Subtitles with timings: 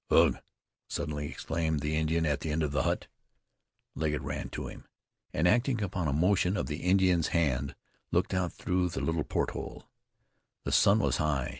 [0.09, 0.39] "Ugh!"
[0.87, 3.05] suddenly exclaimed the Indian at the end of the hut.
[3.93, 4.87] Legget ran to him,
[5.31, 7.75] and acting upon a motion of the Indian's hand,
[8.11, 9.87] looked out through the little port hole.
[10.63, 11.49] The sun was high.